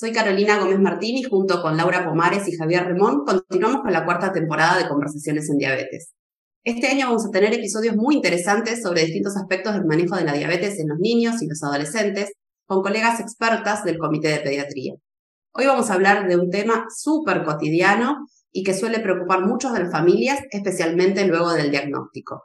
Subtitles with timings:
[0.00, 4.06] Soy Carolina Gómez Martín y junto con Laura Pomares y Javier Remón continuamos con la
[4.06, 6.14] cuarta temporada de Conversaciones en Diabetes.
[6.64, 10.32] Este año vamos a tener episodios muy interesantes sobre distintos aspectos del manejo de la
[10.32, 12.32] diabetes en los niños y los adolescentes
[12.64, 14.94] con colegas expertas del Comité de Pediatría.
[15.52, 19.80] Hoy vamos a hablar de un tema súper cotidiano y que suele preocupar muchos de
[19.80, 22.44] las familias, especialmente luego del diagnóstico.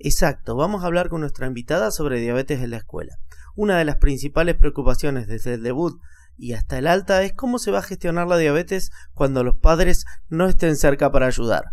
[0.00, 3.14] Exacto, vamos a hablar con nuestra invitada sobre diabetes en la escuela.
[3.56, 5.98] Una de las principales preocupaciones desde el debut
[6.36, 10.04] y hasta el alta es cómo se va a gestionar la diabetes cuando los padres
[10.28, 11.64] no estén cerca para ayudar.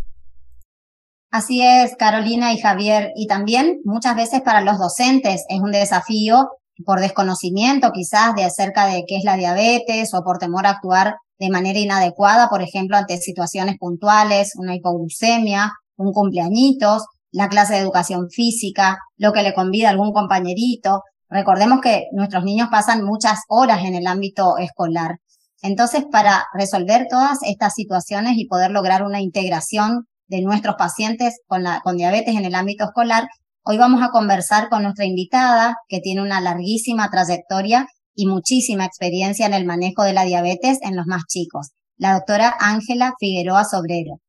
[1.30, 6.48] Así es, Carolina y Javier, y también muchas veces para los docentes es un desafío
[6.86, 11.16] por desconocimiento quizás de acerca de qué es la diabetes o por temor a actuar
[11.38, 17.80] de manera inadecuada, por ejemplo, ante situaciones puntuales, una hipoglucemia, un cumpleañitos, la clase de
[17.80, 23.84] educación física, lo que le convida algún compañerito, Recordemos que nuestros niños pasan muchas horas
[23.84, 25.16] en el ámbito escolar.
[25.62, 31.96] Entonces, para resolver todas estas situaciones y poder lograr una integración de nuestros pacientes con,
[31.96, 33.28] diabetes en el ámbito escolar,
[33.64, 39.46] hoy vamos a conversar con nuestra invitada, que tiene una larguísima trayectoria y muchísima experiencia
[39.46, 44.20] en el manejo de la diabetes en los más chicos, la doctora Ángela Figueroa Sobrero.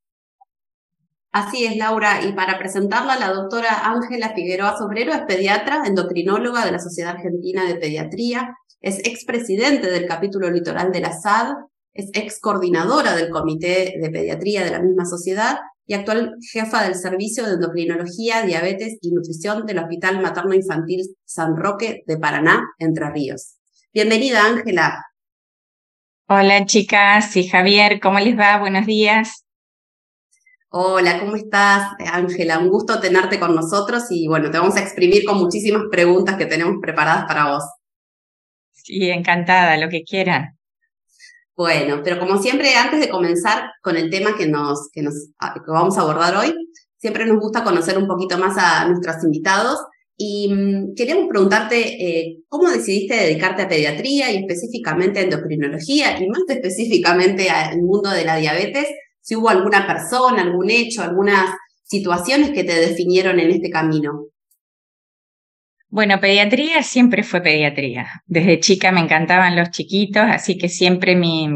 [1.36, 2.22] Así es, Laura.
[2.26, 7.66] Y para presentarla, la doctora Ángela Figueroa Sobrero es pediatra, endocrinóloga de la Sociedad Argentina
[7.66, 11.56] de Pediatría, es expresidente del capítulo litoral de la SAD,
[11.94, 16.96] es ex coordinadora del Comité de Pediatría de la misma sociedad y actual jefa del
[16.96, 23.10] Servicio de Endocrinología, Diabetes y Nutrición del Hospital Materno Infantil San Roque de Paraná, Entre
[23.10, 23.58] Ríos.
[23.94, 25.04] Bienvenida, Ángela.
[26.30, 28.58] Hola, chicas y Javier, ¿cómo les va?
[28.58, 29.45] Buenos días.
[30.78, 32.60] Hola, ¿cómo estás, Ángela?
[32.60, 36.48] Un gusto tenerte con nosotros y bueno, te vamos a exprimir con muchísimas preguntas que
[36.48, 37.64] tenemos preparadas para vos.
[38.74, 40.60] Sí, encantada, lo que quieran.
[41.56, 45.54] Bueno, pero como siempre, antes de comenzar con el tema que nos, que nos ah,
[45.54, 46.54] que vamos a abordar hoy,
[46.98, 49.80] siempre nos gusta conocer un poquito más a nuestros invitados
[50.18, 56.28] y mm, queríamos preguntarte eh, cómo decidiste dedicarte a pediatría y específicamente a endocrinología y
[56.28, 58.88] más específicamente al mundo de la diabetes
[59.26, 61.50] si hubo alguna persona, algún hecho, algunas
[61.84, 64.28] situaciones que te definieron en este camino.
[65.90, 68.22] Bueno, pediatría siempre fue pediatría.
[68.28, 71.50] Desde chica me encantaban los chiquitos, así que siempre mi,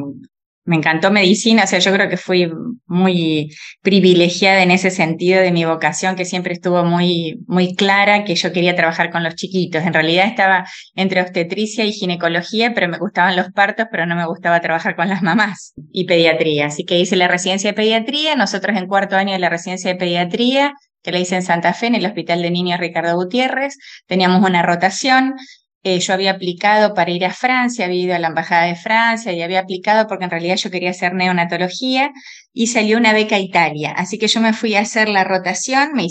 [0.66, 2.52] me encantó medicina, o sea, yo creo que fui
[2.86, 3.50] muy
[3.81, 8.52] privilegiada en ese sentido de mi vocación, que siempre estuvo muy, muy clara, que yo
[8.52, 9.84] quería trabajar con los chiquitos.
[9.84, 10.66] En realidad estaba
[10.96, 15.09] entre obstetricia y ginecología, pero me gustaban los partos, pero no me gustaba trabajar con
[15.09, 16.68] las mamás y pediatría.
[16.68, 19.97] Así que hice la residencia de pediatría, nosotros en cuarto año de la residencia de
[19.97, 24.47] pediatría, que la hice en Santa Fe, en el Hospital de Niños Ricardo Gutiérrez, teníamos
[24.47, 25.36] una rotación,
[25.84, 29.31] eh, yo había aplicado para ir a Francia, había ido a la Embajada de Francia
[29.31, 32.12] y había aplicado porque en realidad yo quería hacer neonatología
[32.53, 33.94] y salió una beca a Italia.
[33.95, 36.07] Así que yo me fui a hacer la rotación, me,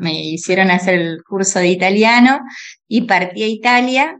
[0.00, 2.40] me hicieron hacer el curso de italiano
[2.88, 4.16] y partí a Italia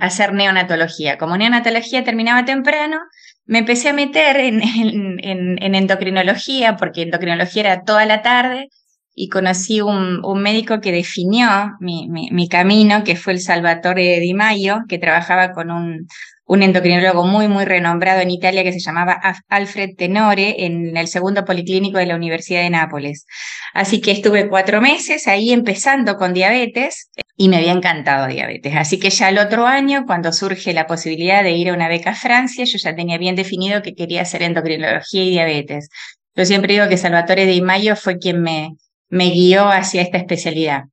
[0.00, 1.18] a hacer neonatología.
[1.18, 2.98] Como neonatología terminaba temprano,
[3.44, 8.68] me empecé a meter en, en, en endocrinología porque endocrinología era toda la tarde
[9.14, 14.34] y conocí un, un médico que definió mi, mi, camino, que fue el Salvatore Di
[14.34, 16.06] Maio, que trabajaba con un,
[16.46, 21.44] un endocrinólogo muy, muy renombrado en Italia que se llamaba Alfred Tenore en el segundo
[21.44, 23.26] policlínico de la Universidad de Nápoles.
[23.74, 28.74] Así que estuve cuatro meses ahí empezando con diabetes y me había encantado diabetes.
[28.76, 32.10] Así que ya el otro año, cuando surge la posibilidad de ir a una beca
[32.10, 35.88] a Francia, yo ya tenía bien definido que quería hacer endocrinología y diabetes.
[36.34, 38.76] Yo siempre digo que Salvatore Di Maio fue quien me,
[39.12, 40.84] me guió hacia esta especialidad.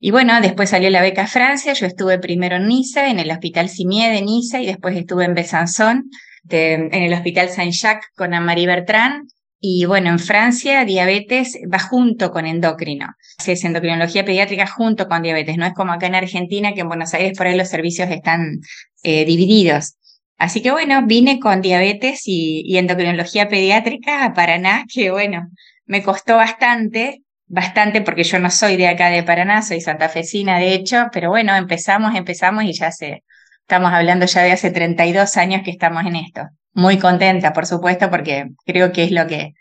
[0.00, 3.30] Y bueno, después salió la beca a Francia, yo estuve primero en Niza, en el
[3.30, 6.10] Hospital Cimier de Niza, y después estuve en Besançon,
[6.48, 9.28] en el Hospital Saint-Jacques con Anne-Marie Bertrand.
[9.60, 13.08] Y bueno, en Francia, diabetes va junto con endocrino.
[13.46, 15.58] Es endocrinología pediátrica junto con diabetes.
[15.58, 18.60] No es como acá en Argentina, que en Buenos Aires por ahí los servicios están
[19.02, 19.96] eh, divididos.
[20.38, 25.48] Así que bueno, vine con diabetes y, y endocrinología pediátrica a Paraná, que bueno,
[25.84, 30.74] me costó bastante, bastante porque yo no soy de acá de Paraná, soy santafesina de
[30.74, 33.24] hecho, pero bueno, empezamos, empezamos y ya se,
[33.60, 36.42] estamos hablando ya de hace 32 años que estamos en esto.
[36.74, 39.54] muy contenta, por supuesto, porque creo que es lo que,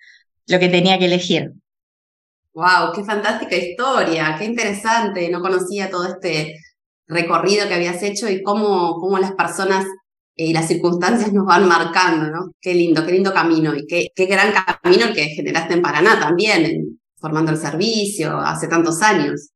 [0.48, 1.52] lo que tenía que elegir.
[2.54, 5.30] Wow, qué fantástica historia, qué interesante.
[5.30, 6.56] No conocía todo este
[7.08, 9.86] recorrido que habías hecho y cómo, cómo las personas
[10.36, 12.52] y las circunstancias nos van marcando, ¿no?
[12.62, 16.20] Qué lindo, qué lindo camino y qué, qué gran camino el que generaste en Paraná
[16.20, 19.50] también, formando el servicio hace tantos años.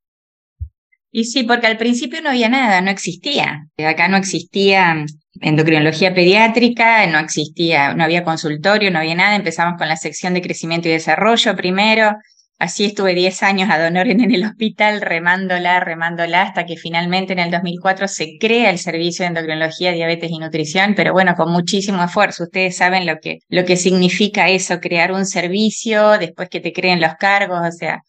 [1.11, 3.67] Y sí, porque al principio no había nada, no existía.
[3.77, 5.05] Acá no existía
[5.41, 9.35] endocrinología pediátrica, no existía, no había consultorio, no había nada.
[9.35, 12.15] Empezamos con la sección de crecimiento y desarrollo primero.
[12.61, 17.39] Así estuve 10 años a Donoren en el hospital, remándola, remándola, hasta que finalmente en
[17.39, 22.03] el 2004 se crea el servicio de endocrinología, diabetes y nutrición, pero bueno, con muchísimo
[22.03, 22.43] esfuerzo.
[22.43, 27.01] Ustedes saben lo que, lo que significa eso, crear un servicio, después que te creen
[27.01, 28.03] los cargos, o sea,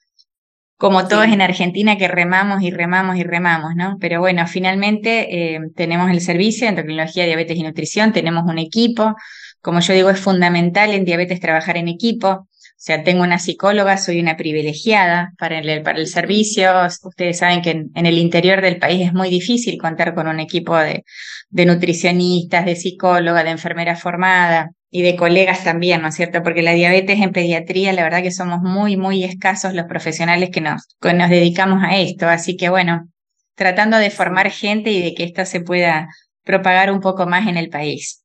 [0.76, 3.96] como todos en Argentina que remamos y remamos y remamos, ¿no?
[4.02, 9.14] Pero bueno, finalmente eh, tenemos el servicio de endocrinología, diabetes y nutrición, tenemos un equipo.
[9.62, 12.48] Como yo digo, es fundamental en diabetes trabajar en equipo.
[12.82, 16.68] O sea, tengo una psicóloga, soy una privilegiada para el, para el servicio.
[17.04, 20.76] Ustedes saben que en, el interior del país es muy difícil contar con un equipo
[20.76, 21.04] de,
[21.48, 26.42] de nutricionistas, de psicóloga, de enfermera formada y de colegas también, ¿no es cierto?
[26.42, 30.60] Porque la diabetes en pediatría, la verdad que somos muy, muy escasos los profesionales que
[30.60, 32.28] nos, que nos dedicamos a esto.
[32.28, 33.08] Así que bueno,
[33.54, 36.08] tratando de formar gente y de que esto se pueda
[36.42, 38.21] propagar un poco más en el país.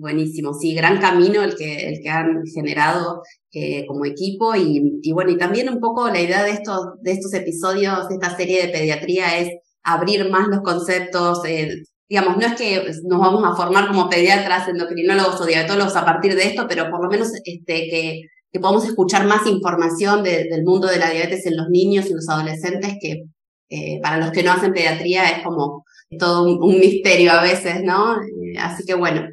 [0.00, 5.12] Buenísimo, sí, gran camino el que, el que han generado eh, como equipo y, y,
[5.12, 8.62] bueno, y también un poco la idea de estos, de estos episodios, de esta serie
[8.62, 9.50] de pediatría es
[9.82, 14.68] abrir más los conceptos, eh, digamos, no es que nos vamos a formar como pediatras,
[14.68, 18.86] endocrinólogos o diabetólogos a partir de esto, pero por lo menos este, que, que podamos
[18.86, 23.24] escuchar más información del mundo de la diabetes en los niños y los adolescentes, que
[23.68, 25.84] eh, para los que no hacen pediatría es como
[26.18, 28.16] todo un, misterio a veces, ¿no?
[28.58, 29.28] Así que bueno,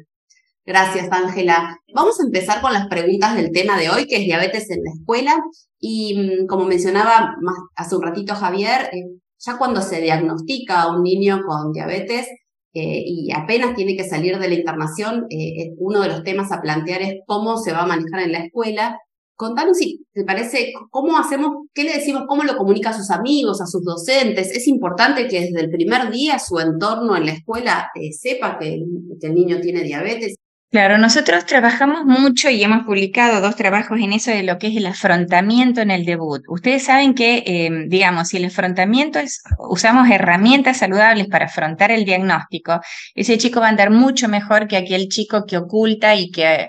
[0.68, 1.80] gracias Ángela.
[1.94, 4.90] Vamos a empezar con las preguntas del tema de hoy, que es diabetes en la
[4.92, 5.42] escuela.
[5.80, 7.34] Y mm, como mencionaba
[7.74, 12.28] hace un ratito Javier, eh, ya cuando se diagnostica a un niño con diabetes,
[12.74, 16.60] eh, y apenas tiene que salir de la internación, eh, uno de los temas a
[16.60, 18.98] plantear es cómo se va a manejar en la escuela.
[19.36, 23.62] Contanos si te parece, cómo hacemos, qué le decimos, cómo lo comunica a sus amigos,
[23.62, 24.50] a sus docentes.
[24.50, 29.34] Es importante que desde el primer día su entorno en la escuela sepa que el
[29.34, 30.34] niño tiene diabetes
[30.70, 34.76] Claro, nosotros trabajamos mucho y hemos publicado dos trabajos en eso de lo que es
[34.76, 36.42] el afrontamiento en el debut.
[36.46, 42.04] Ustedes saben que, em, digamos, si el afrontamiento es, usamos herramientas saludables para afrontar el
[42.04, 42.80] diagnóstico,
[43.14, 46.68] ese chico va a andar mucho mejor que aquel chico que oculta y que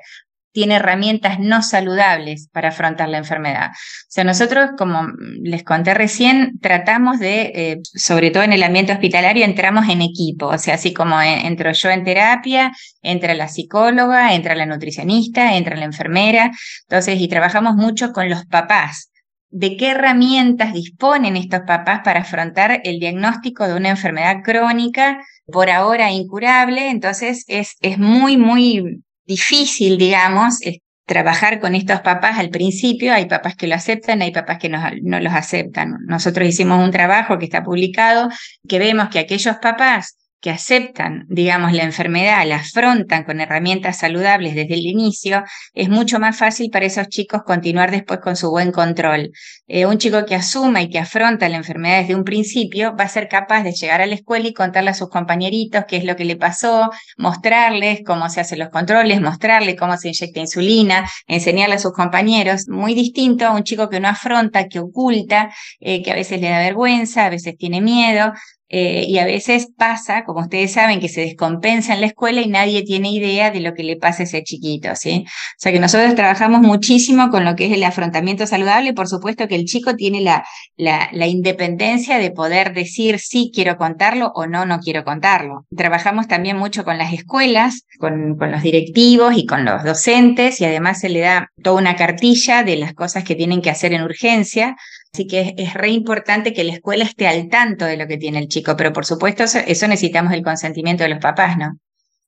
[0.52, 3.70] tiene herramientas no saludables para afrontar la enfermedad.
[3.72, 5.08] O sea, nosotros, como
[5.42, 10.48] les conté recién, tratamos de, eh, sobre todo en el ambiente hospitalario, entramos en equipo,
[10.48, 15.76] o sea, así como entro yo en terapia, entra la psicóloga, entra la nutricionista, entra
[15.76, 16.52] la enfermera,
[16.84, 19.12] entonces, y trabajamos mucho con los papás.
[19.52, 25.20] ¿De qué herramientas disponen estos papás para afrontar el diagnóstico de una enfermedad crónica,
[25.52, 26.90] por ahora incurable?
[26.90, 30.60] Entonces, es, es muy, muy difícil, digamos,
[31.06, 33.14] trabajar con estos papás al principio.
[33.14, 35.98] Hay papás que lo aceptan, hay papás que no, no los aceptan.
[36.08, 38.30] Nosotros hicimos un trabajo que está publicado,
[38.68, 44.56] que vemos que aquellos papás que aceptan, digamos, la enfermedad, la afrontan con herramientas saludables
[44.56, 45.44] desde el inicio,
[45.74, 49.32] es mucho más fácil para esos chicos continuar después con su buen control.
[49.68, 53.10] Eh, un chico que asuma y que afronta la enfermedad desde un principio va a
[53.10, 56.16] ser capaz de llegar a la escuela y contarle a sus compañeritos qué es lo
[56.16, 61.76] que le pasó, mostrarles cómo se hacen los controles, mostrarles cómo se inyecta insulina, enseñarle
[61.76, 62.68] a sus compañeros.
[62.70, 65.50] Muy distinto a un chico que no afronta, que oculta,
[65.80, 68.34] eh, que a veces le da vergüenza, a veces tiene miedo.
[68.70, 72.48] Eh, y a veces pasa, como ustedes saben, que se descompensa en la escuela y
[72.48, 75.26] nadie tiene idea de lo que le pasa a ese chiquito, ¿sí?
[75.28, 79.08] O sea que nosotros trabajamos muchísimo con lo que es el afrontamiento saludable y por
[79.08, 80.46] supuesto que el chico tiene la,
[80.78, 85.66] la, la independencia de poder decir sí quiero contarlo o no, no quiero contarlo.
[85.76, 90.66] Trabajamos también mucho con las escuelas, con, con los directivos y con los docentes y
[90.66, 94.04] además se le da toda una cartilla de las cosas que tienen que hacer en
[94.04, 94.76] urgencia
[95.14, 98.40] Así que es, re importante que la escuela esté al tanto de lo que tiene
[98.40, 101.78] el chico, pero por supuesto eso, necesitamos el consentimiento de los papás, ¿no?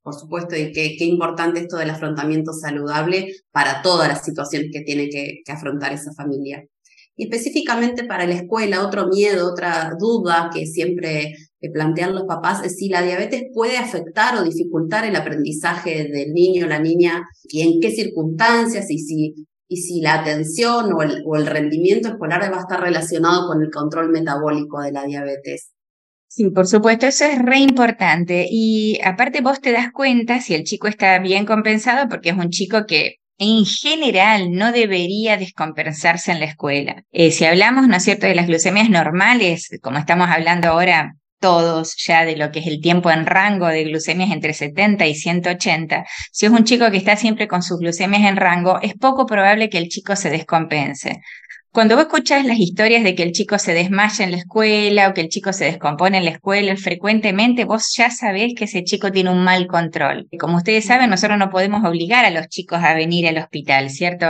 [0.02, 5.10] Por supuesto, y qué, importante esto del afrontamiento saludable para todas las situaciones que tiene
[5.10, 6.64] que, afrontar esa familia.
[7.16, 11.36] Y específicamente para la escuela, otro miedo, otra duda que siempre
[11.70, 16.66] plantean los papás es si la diabetes puede afectar o dificultar el aprendizaje del niño
[16.66, 19.36] o la niña y en qué circunstancias y si
[19.72, 23.62] y si la atención o el, o el rendimiento escolar va a estar relacionado con
[23.62, 25.72] el control metabólico de la diabetes.
[26.28, 28.48] Sí, por supuesto, eso es re importante.
[28.52, 32.50] Y aparte vos te das cuenta si el chico está bien compensado, porque es un
[32.50, 37.06] chico que en general no debería descompensarse en la escuela.
[37.14, 41.96] Eh, si hablamos, ¿no es cierto?, de las glucemias normales, como estamos hablando ahora todos
[41.98, 46.06] ya de lo que es el tiempo en rango de glucemias entre 70 y 180,
[46.32, 49.70] si es un chico que está siempre con sus glucemias en rango, es poco probable
[49.70, 51.22] que el chico se descompense.
[51.74, 55.14] Cuando vos escuchás las historias de que el chico se desmaya en la escuela o
[55.14, 59.10] que el chico se descompone en la escuela frecuentemente, vos ya sabés que ese chico
[59.10, 60.28] tiene un mal control.
[60.38, 64.26] Como ustedes saben, nosotros no podemos obligar a los chicos a venir al hospital, ¿cierto?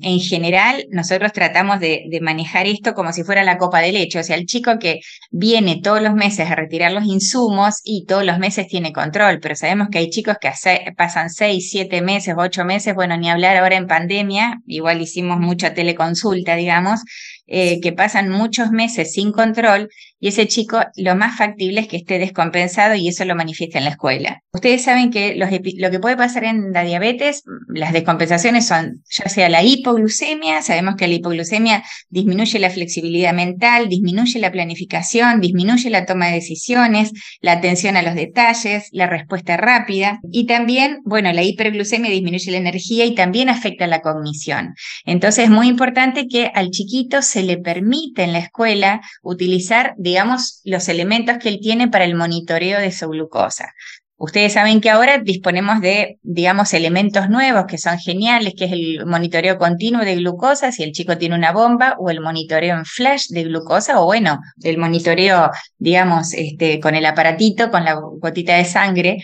[0.00, 4.18] En general, nosotros tratamos de, manejar esto como si fuera la copa de leche.
[4.18, 5.00] O sea, el chico que
[5.30, 9.54] viene todos los meses a retirar los insumos y todos los meses tiene control, pero
[9.54, 10.50] sabemos que hay chicos que
[10.96, 15.74] pasan seis, siete meses, ocho meses, bueno, ni hablar ahora en pandemia, igual hicimos mucha
[15.74, 17.02] teleconsulta, digamos digamos,
[17.46, 19.88] eh, que pasan muchos meses sin control
[20.18, 23.84] y ese chico lo más factible es que esté descompensado y eso lo manifiesta en
[23.84, 24.42] la escuela.
[24.52, 29.48] Ustedes saben que lo que puede pasar en la diabetes, las descompensaciones son ya sea
[29.48, 36.06] la hipoglucemia, sabemos que la hipoglucemia disminuye la flexibilidad mental, disminuye la planificación, disminuye la
[36.06, 41.42] toma de decisiones, la atención a los detalles, la respuesta rápida y también, bueno, la
[41.42, 44.74] hiperglucemia disminuye la energía y también afecta la cognición.
[45.04, 50.60] Entonces es muy importante que al chiquito se le permite en la escuela utilizar digamos,
[50.64, 53.72] los elementos que él tiene para el monitoreo de su glucosa.
[54.18, 59.04] Ustedes saben que ahora disponemos de, digamos, elementos nuevos que son geniales, que es el
[59.04, 63.26] monitoreo continuo de glucosa, si el chico tiene una bomba, o el monitoreo en flash
[63.28, 68.64] de glucosa, o bueno, el monitoreo, digamos, este, con el aparatito, con la gotita de
[68.64, 69.18] sangre,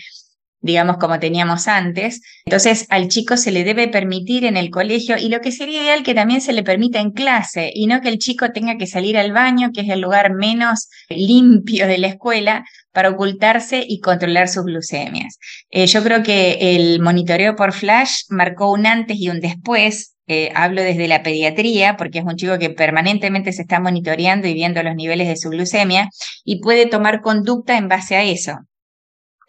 [0.63, 2.21] digamos, como teníamos antes.
[2.45, 6.03] Entonces, al chico se le debe permitir en el colegio y lo que sería ideal
[6.03, 9.17] que también se le permita en clase y no que el chico tenga que salir
[9.17, 14.47] al baño, que es el lugar menos limpio de la escuela, para ocultarse y controlar
[14.47, 15.37] sus glucemias.
[15.69, 20.11] Eh, yo creo que el monitoreo por flash marcó un antes y un después.
[20.27, 24.53] Eh, hablo desde la pediatría, porque es un chico que permanentemente se está monitoreando y
[24.53, 26.07] viendo los niveles de su glucemia
[26.45, 28.59] y puede tomar conducta en base a eso.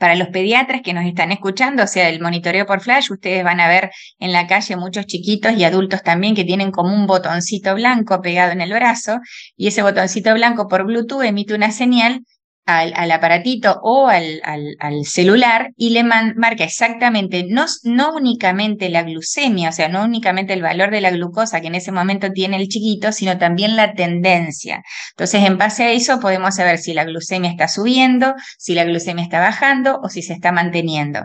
[0.05, 3.59] Para los pediatras que nos están escuchando, o sea, el monitoreo por flash, ustedes van
[3.59, 7.75] a ver en la calle muchos chiquitos y adultos también que tienen como un botoncito
[7.75, 9.21] blanco pegado en el brazo
[9.57, 12.21] y ese botoncito blanco por Bluetooth emite una señal
[12.66, 19.68] al, aparatito o al, al, celular y le marca exactamente, no, no únicamente la glucemia,
[19.68, 22.68] o sea, no únicamente el valor de la glucosa que en ese momento tiene el
[22.68, 24.83] chiquito, sino también la tendencia.
[25.11, 29.25] Entonces, en base a eso podemos saber si la glucemia está subiendo, si la glucemia
[29.25, 31.21] está bajando o si se está manteniendo.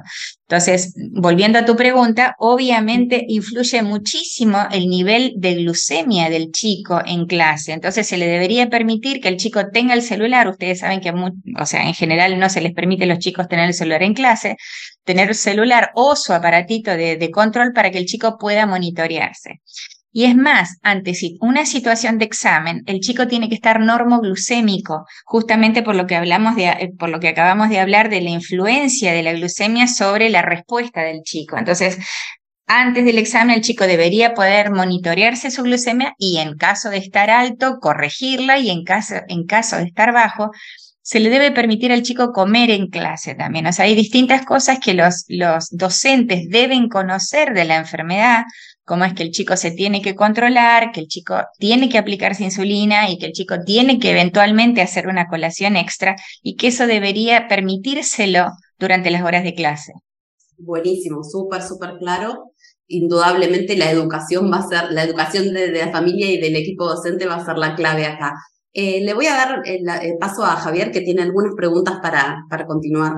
[0.50, 7.28] Entonces, volviendo a tu pregunta, obviamente influye muchísimo el nivel de glucemia del chico en
[7.28, 7.72] clase.
[7.72, 10.48] Entonces, se le debería permitir que el chico tenga el celular.
[10.48, 13.68] Ustedes saben que, o sea, en general no se les permite a los chicos tener
[13.68, 14.56] el celular en clase,
[15.04, 19.62] tener celular o su aparatito de, de control para que el chico pueda monitorearse.
[20.12, 25.84] Y es más, ante una situación de examen, el chico tiene que estar normoglucémico, justamente
[25.84, 29.14] por lo que hablamos de, eh, por lo que acabamos de hablar de la influencia
[29.14, 31.58] de la glucemia sobre la respuesta del chico.
[31.58, 32.00] Entonces,
[32.66, 37.30] antes del examen el chico debería poder monitorearse su glucemia y en caso de estar
[37.30, 40.52] alto, corregirla y en caso, en caso de estar bajo,
[41.02, 43.66] se le debe permitir al chico comer en clase también.
[43.66, 48.44] O sea, hay distintas cosas que los, los docentes deben conocer de la enfermedad
[48.90, 52.44] cómo es que el chico se tiene que controlar, que el chico tiene que aplicarse
[52.44, 56.88] insulina y que el chico tiene que eventualmente hacer una colación extra y que eso
[56.88, 58.48] debería permitírselo
[58.80, 59.94] durante las horas de clase.
[60.58, 62.52] Buenísimo, súper, súper claro.
[62.88, 67.28] Indudablemente la educación va a ser, la educación de, la familia y del equipo docente
[67.28, 68.34] va a ser la clave acá.
[68.74, 69.84] Eh, le voy a dar el,
[70.20, 73.14] paso a Javier que tiene algunas preguntas para, para continuar.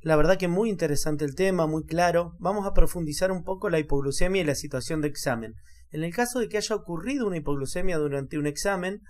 [0.00, 2.36] La verdad que muy interesante el tema, muy claro.
[2.38, 5.54] Vamos a profundizar un poco la hipoglucemia y la situación de examen.
[5.90, 9.00] En el caso de que haya ocurrido una hipoglucemia durante un examen,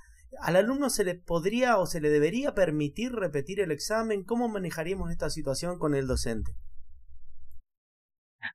[0.41, 4.25] ¿al alumno se le podría o se le debería permitir repetir el examen?
[4.25, 6.53] ¿Cómo manejaríamos esta situación con el docente?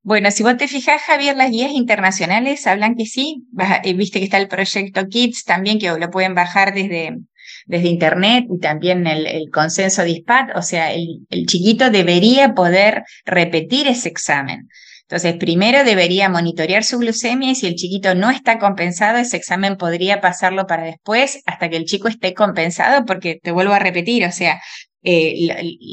[0.01, 3.45] Bueno, si vos te fijas, Javier, las guías internacionales hablan que sí.
[3.83, 7.17] Eh, viste que está el proyecto KIDS también, que lo pueden bajar desde,
[7.65, 14.09] desde Internet y también el, consenso DISPAT, o sea, el, chiquito debería poder repetir ese
[14.09, 14.67] examen.
[15.03, 19.77] Entonces, primero debería monitorear su glucemia y si el chiquito no está compensado, ese examen
[19.77, 24.25] podría pasarlo para después hasta que el chico esté compensado, porque te vuelvo a repetir,
[24.25, 24.59] o sea,
[25.05, 25.49] eh,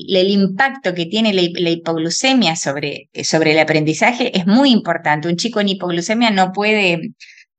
[0.08, 5.28] el impacto que tiene la, hipoglucemia sobre, sobre el aprendizaje es muy importante.
[5.28, 7.10] Un chico en hipoglucemia no puede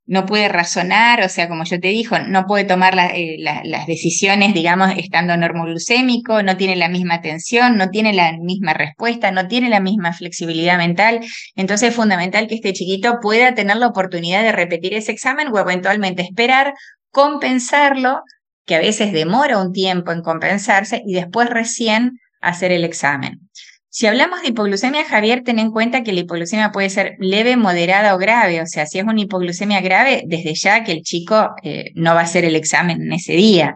[0.05, 4.53] no puede razonar, o sea, como yo te dijo, no puede tomar eh, las decisiones,
[4.53, 9.70] digamos, estando normoglucémico, no tiene la misma atención, no tiene la misma respuesta, no tiene
[9.70, 11.22] la misma flexibilidad mental.
[11.55, 15.60] Entonces es fundamental que este chiquito pueda tener la oportunidad de repetir ese examen o
[15.60, 16.74] eventualmente esperar,
[17.12, 18.22] compensarlo,
[18.65, 23.50] que a veces demora un tiempo en compensarse y después recién hacer el examen.
[23.93, 28.15] Si hablamos de hipoglucemia, Javier, ten en cuenta que la hipoglucemia puede ser leve, moderada
[28.15, 28.62] o grave.
[28.62, 32.21] O sea, si es una hipoglucemia grave, desde ya que el chico eh, no va
[32.21, 33.75] a hacer el examen en ese día.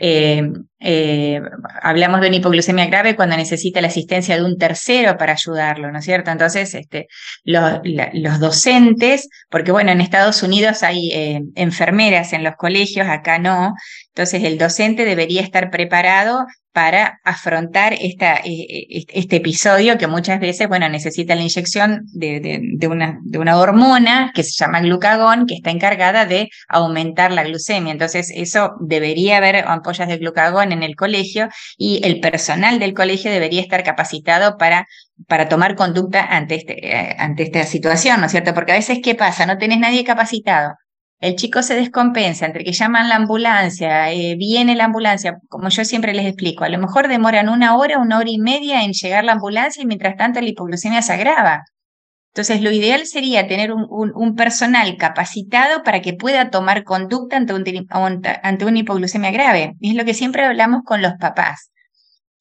[0.00, 0.42] Eh,
[0.80, 1.40] eh,
[1.82, 6.00] hablamos de una hipoglucemia grave cuando necesita la asistencia de un tercero para ayudarlo, ¿no
[6.00, 6.32] es cierto?
[6.32, 7.06] Entonces, este,
[7.44, 7.78] los,
[8.12, 11.12] los docentes, porque bueno, en Estados Unidos hay
[11.54, 13.72] enfermeras en los colegios, acá no,
[14.14, 20.68] entonces el docente debería estar preparado para afrontar e, e, este episodio que muchas veces,
[20.68, 26.48] bueno, necesita la inyección de, una, hormona que se llama glucagón, que está encargada de
[26.68, 27.90] aumentar la glucemia.
[27.92, 33.32] Entonces, eso debería haber ampollas de glucagón en el colegio y el personal del colegio
[33.32, 34.86] debería estar capacitado para,
[35.26, 38.54] para tomar conducta ante, este, eh, ante esta situación, ¿no es cierto?
[38.54, 39.44] Porque a veces, ¿qué pasa?
[39.44, 40.74] No tenés nadie capacitado
[41.24, 45.82] el chico se descompensa entre que llaman la ambulancia, eh, viene la ambulancia, como yo
[45.86, 49.24] siempre les explico, a lo mejor demoran una hora, una hora y media en llegar
[49.24, 51.64] la ambulancia y mientras tanto la hipoglucemia se agrava.
[52.34, 57.86] Entonces, lo ideal sería tener un, personal capacitado para que pueda tomar conducta ante,
[58.42, 59.76] ante una hipoglucemia grave.
[59.80, 61.70] Es lo que siempre hablamos con los papás.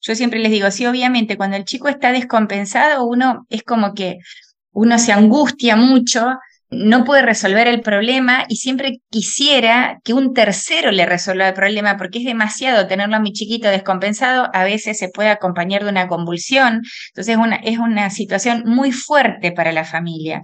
[0.02, 4.18] Yo siempre les digo, sí, obviamente, cuando el chico está descompensado, uno es como que
[4.72, 6.26] uno se angustia mucho
[6.74, 11.98] no puede resolver el problema y siempre quisiera que un tercero le resuelva el problema
[11.98, 16.08] porque es demasiado tenerlo a mi chiquito descompensado, a veces se puede acompañar de una
[16.08, 20.42] convulsión, entonces es una, es una situación muy fuerte para la familia.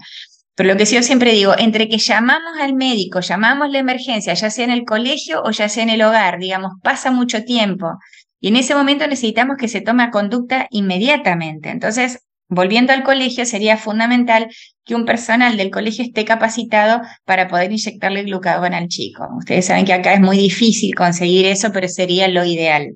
[0.55, 4.49] Pero lo que yo siempre digo, entre que llamamos al médico, llamamos la emergencia, ya
[4.49, 7.93] sea en el colegio o ya sea en el hogar, digamos, pasa mucho tiempo.
[8.41, 11.69] Y en ese momento necesitamos que se tome conducta inmediatamente.
[11.69, 12.19] Entonces,
[12.49, 14.49] Volviendo al colegio, sería fundamental
[14.83, 19.27] que un personal del colegio esté capacitado para poder inyectarle glucagón al chico.
[19.37, 22.95] Ustedes saben que acá es muy difícil conseguir eso, pero sería lo ideal.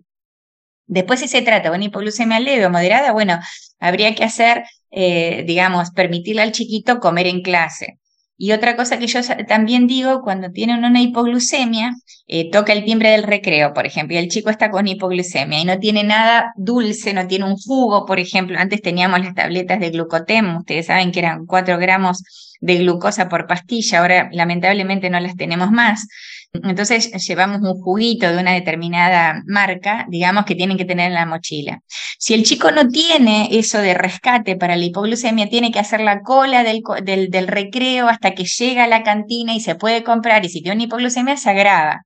[0.87, 3.39] Después, si se trata de una hipoglucemia leve o moderada, bueno,
[3.79, 7.99] habría que hacer, eh, digamos, permitirle al chiquito comer en clase.
[8.43, 11.93] Y otra cosa que yo también digo, cuando tienen una hipoglucemia,
[12.27, 15.63] eh, toca el timbre del recreo, por ejemplo, y el chico está con hipoglucemia y
[15.63, 19.91] no tiene nada dulce, no tiene un jugo, por ejemplo, antes teníamos las tabletas de
[19.91, 22.21] glucotem, ustedes saben que eran 4 gramos
[22.59, 26.05] de glucosa por pastilla, ahora lamentablemente no las tenemos más.
[26.53, 31.25] Entonces llevamos un juguito de una determinada marca, digamos que tienen que tener en la
[31.25, 31.79] mochila.
[32.19, 36.21] Si el chico no tiene eso de rescate para la hipoglucemia, tiene que hacer la
[36.21, 40.49] cola del, del, recreo hasta que llega a la cantina y se puede comprar y
[40.49, 42.03] si tiene una hipoglucemia se agrava.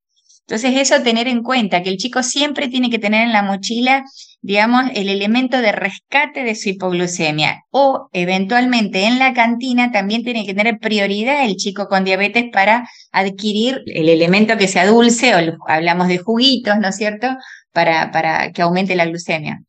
[0.47, 4.05] Entonces eso tener en cuenta que el chico siempre tiene que tener en la mochila
[4.41, 7.63] digamos, el elemento de rescate de su hipoglucemia.
[7.69, 12.88] O eventualmente en la cantina también tiene que tener prioridad el chico con diabetes para
[13.12, 17.27] adquirir el elemento que sea dulce, o hablamos de juguitos, ¿no es cierto?,
[17.73, 19.60] para, que aumente la glucemia.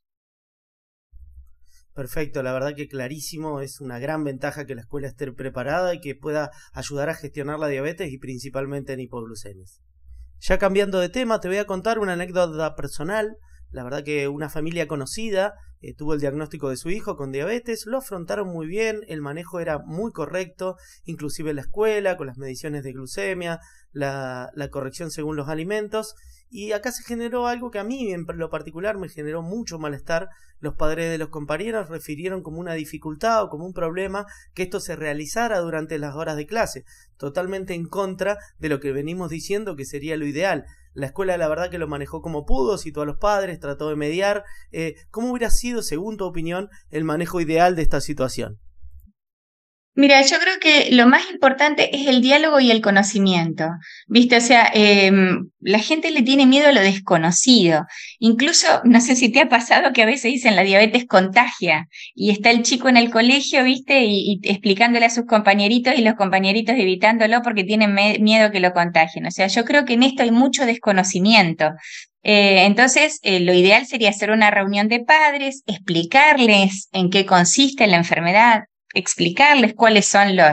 [1.92, 6.00] Perfecto, la verdad que clarísimo, es una gran ventaja que la escuela esté preparada y
[6.00, 9.80] que pueda ayudar a gestionar la diabetes y principalmente en hipoglucemias.
[10.40, 13.36] Ya cambiando de tema, te voy a contar una anécdota personal.
[13.70, 17.86] La verdad que una familia conocida eh, tuvo el diagnóstico de su hijo con diabetes,
[17.86, 22.84] lo afrontaron muy bien, el manejo era muy correcto, inclusive la escuela, con las mediciones
[22.84, 23.60] de glucemia,
[23.92, 26.14] la, la corrección según los alimentos,
[26.50, 30.30] y acá se generó algo que a mí en lo particular me generó mucho malestar.
[30.60, 34.80] Los padres de los compañeros refirieron como una dificultad o como un problema que esto
[34.80, 36.84] se realizara durante las horas de clase,
[37.18, 40.64] totalmente en contra de lo que venimos diciendo que sería lo ideal.
[40.98, 43.94] La escuela la verdad que lo manejó como pudo, citó a los padres, trató de
[43.94, 44.42] mediar.
[44.72, 48.58] Eh, ¿Cómo hubiera sido, según tu opinión, el manejo ideal de esta situación?
[49.98, 53.66] Mira, yo creo que lo más importante es el diálogo y el conocimiento,
[54.06, 54.36] ¿viste?
[54.36, 57.84] O sea, em, la gente le tiene miedo a lo desconocido.
[58.20, 62.30] Incluso, no sé si te ha pasado que a veces dicen la diabetes contagia y
[62.30, 64.04] está el chico en el colegio, ¿viste?
[64.04, 69.26] Y, explicándole a sus compañeritos y los compañeritos evitándolo porque tienen miedo que lo contagien.
[69.26, 71.72] O sea, yo creo que en esto hay mucho desconocimiento.
[72.22, 77.88] Eh, entonces, eh, lo ideal sería hacer una reunión de padres, explicarles en qué consiste
[77.88, 80.52] la enfermedad, explicarles cuáles son los,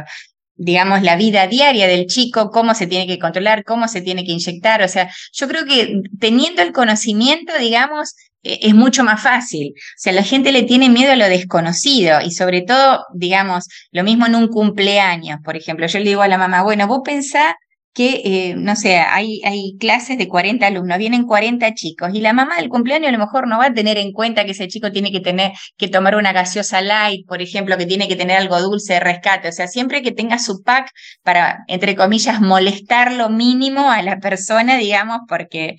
[0.56, 4.32] digamos, la vida diaria del chico, cómo se tiene que controlar, cómo se tiene que
[4.32, 4.82] inyectar.
[4.82, 9.74] O sea, yo creo que teniendo el conocimiento, digamos, e, es mucho más fácil.
[9.76, 14.04] O sea, la gente le tiene miedo a lo desconocido y sobre todo, digamos, lo
[14.04, 15.88] mismo en un cumpleaños, por ejemplo.
[15.88, 17.58] Yo le digo a la mamá, bueno, vos pensá
[17.95, 19.39] que, eh, no sé, hay,
[19.79, 23.47] clases de 40 alumnos, vienen 40 chicos y la mamá del cumpleaños a lo mejor
[23.47, 26.34] no va a tener en cuenta que ese chico tiene que tener que tomar una
[26.34, 30.01] gaseosa light, por ejemplo, que tiene que tener algo dulce de rescate, o sea, siempre
[30.01, 30.91] que tenga su pack
[31.23, 35.77] para, entre comillas, molestar lo mínimo a la persona, digamos, porque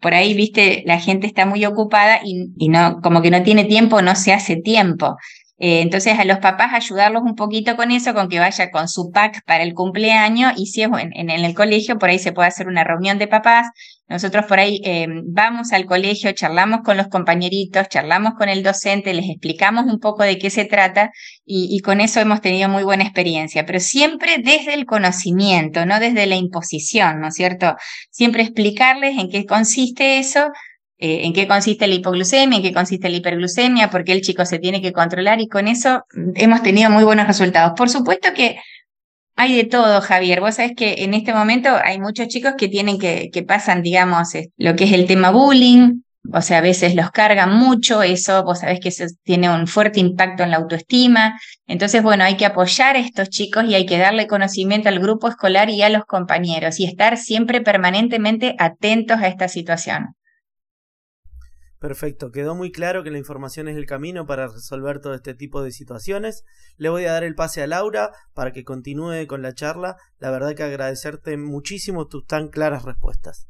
[0.00, 4.02] por ahí, viste, la gente está muy ocupada y no, como que no tiene tiempo,
[4.02, 5.16] no se hace tiempo.
[5.58, 9.10] Eh, entonces a los papás ayudarlos un poquito con eso, con que vaya con su
[9.10, 12.68] pack para el cumpleaños y si es en, el colegio, por ahí se puede hacer
[12.68, 13.68] una reunión de papás.
[14.08, 19.14] Nosotros por ahí eh, vamos al colegio, charlamos con los compañeritos, charlamos con el docente,
[19.14, 21.10] les explicamos un poco de qué se trata
[21.44, 25.98] y, y con eso hemos tenido muy buena experiencia, pero siempre desde el conocimiento, no
[26.00, 27.74] desde la imposición, ¿no es cierto?
[28.10, 30.50] Siempre explicarles en qué consiste eso
[30.98, 34.44] eh, en qué consiste la hipoglucemia, en qué consiste la hiperglucemia, por qué el chico
[34.46, 37.72] se tiene que controlar y con eso mm, hemos tenido muy buenos resultados.
[37.76, 38.58] Por supuesto que
[39.36, 40.40] hay de todo, Javier.
[40.40, 44.28] Vos sabés que en este momento hay muchos chicos que tienen que, que pasan, digamos,
[44.56, 46.00] lo que es el tema bullying,
[46.32, 50.00] o sea, a veces los cargan mucho, eso vos sabés que eso tiene un fuerte
[50.00, 51.38] impacto en la autoestima.
[51.66, 55.28] Entonces, bueno, hay que apoyar a estos chicos y hay que darle conocimiento al grupo
[55.28, 60.16] escolar y a los compañeros y estar siempre permanentemente atentos a esta situación.
[61.86, 65.62] Perfecto, quedó muy claro que la información es el camino para resolver todo este tipo
[65.62, 66.42] de situaciones.
[66.78, 69.94] Le voy a dar el pase a Laura para que continúe con la charla.
[70.18, 73.46] La verdad que agradecerte muchísimo tus tan claras respuestas.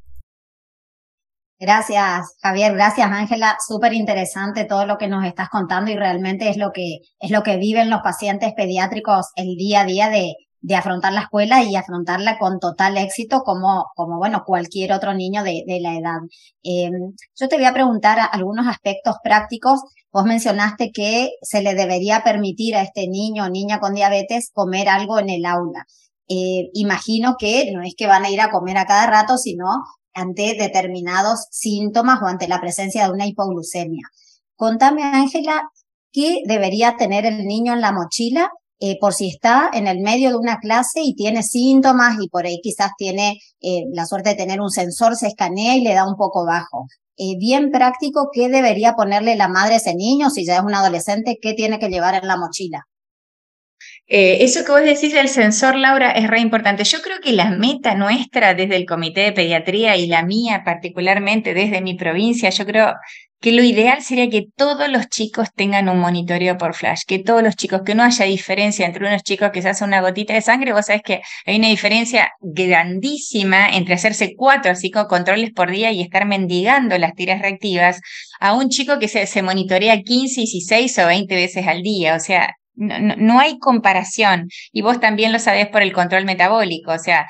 [1.59, 2.75] Gracias, Javier.
[2.75, 3.57] Gracias, Ángela.
[3.67, 7.43] Súper interesante todo lo que nos estás contando y realmente es lo que es lo
[7.43, 10.35] que viven los pacientes pediátricos el día a día de,
[10.67, 15.45] de afrontar la escuela y afrontarla con total éxito como, como bueno, cualquier otro niño
[15.45, 16.19] de, de la edad.
[16.65, 16.91] Eh,
[17.37, 19.81] yo te voy a preguntar algunos aspectos prácticos.
[20.11, 24.89] Vos mencionaste que se le debería permitir a este niño o niña con diabetes comer
[24.89, 25.87] algo en el aula.
[26.27, 29.67] Eh, imagino que no es que van a ir a comer a cada rato, sino
[30.15, 34.09] ante determinados síntomas o ante la presencia de una hipoglucemia.
[34.57, 35.71] Contame, Ángela,
[36.11, 40.31] ¿qué debería tener el niño en la mochila eh, por si está en el medio
[40.31, 44.37] de una clase y tiene síntomas y por ahí quizás tiene eh, la suerte de
[44.37, 46.87] tener un sensor, se escanea y le da un poco bajo.
[47.17, 50.29] Eh, bien práctico, ¿qué debería ponerle la madre a ese niño?
[50.29, 52.87] Si ya es un adolescente, ¿qué tiene que llevar en la mochila?
[54.07, 56.85] Eso que vos decís del sensor, Laura, es re importante.
[56.85, 61.55] Yo creo que la meta nuestra desde el Comité de Pediatría y la mía particularmente
[61.55, 62.95] desde mi provincia, yo creo
[63.41, 67.43] que lo ideal sería que todos los chicos tengan un monitoreo por flash, que todos
[67.43, 70.41] los chicos, que no haya diferencia entre unos chicos que se hace una gotita de
[70.41, 75.71] sangre, vos sabés que hay una diferencia grandísima entre hacerse cuatro o cinco controles por
[75.71, 78.01] día y estar mendigando las tiras reactivas
[78.41, 82.21] a un chico que se, se monitorea 15, 16 o 20 veces al día, o
[82.21, 84.49] sea, no, hay comparación.
[84.73, 86.93] Y vos también lo sabés por el control metabólico.
[86.93, 87.27] O sea,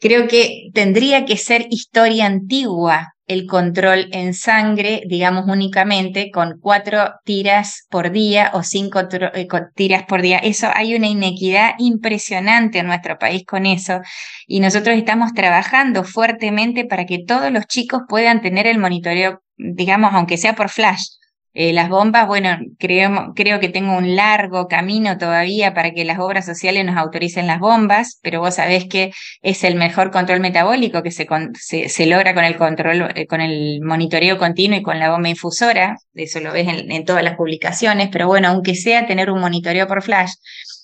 [0.00, 7.14] creo que tendría que ser historia antigua el control en sangre, digamos únicamente, con cuatro
[7.24, 10.38] tiras por día o cinco eh, tiras por día.
[10.38, 14.00] Eso hay una inequidad impresionante en nuestro país con eso.
[14.46, 20.14] Y nosotros estamos trabajando fuertemente para que todos los chicos puedan tener el monitoreo, digamos,
[20.14, 21.06] aunque sea por flash.
[21.58, 26.18] Eh, las bombas, bueno, creo, creo que tengo un largo camino todavía para que las
[26.18, 31.02] obras sociales nos autoricen las bombas, pero vos sabés que es el mejor control metabólico
[31.02, 31.26] que se,
[31.88, 35.96] se, logra con el control, eh, con el monitoreo continuo y con la bomba infusora.
[36.12, 39.86] Eso lo ves en, en todas las publicaciones, pero bueno, aunque sea tener un monitoreo
[39.86, 40.32] por flash,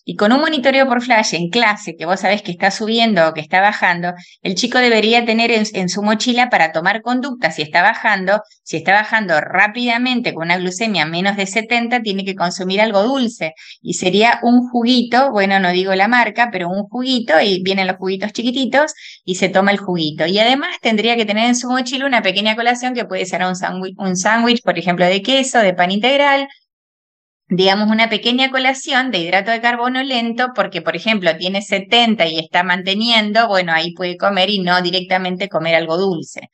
[0.04, 3.34] y con un monitoreo por flash en clase, que vos sabés que está subiendo o
[3.34, 7.82] que está bajando, el chico debería tener en, su mochila para tomar conducta si está
[7.82, 8.42] bajando.
[8.64, 13.54] Si está bajando rápidamente con una glucemia menos de 70, tiene que consumir algo dulce.
[13.80, 17.96] Y sería un juguito, bueno, no digo la marca, pero un juguito, y vienen los
[17.96, 20.26] juguitos chiquititos, y se toma el juguito.
[20.26, 23.56] Y además tendría que tener en su mochila una pequeña colación que puede ser un
[23.56, 26.48] sándwich, un sándwich, por ejemplo, de queso, de pan integral,
[27.54, 32.38] digamos, una pequeña colación de hidrato de carbono lento, porque, por ejemplo, tiene 70 y
[32.38, 36.48] está manteniendo, bueno, ahí puede comer y no directamente comer algo dulce.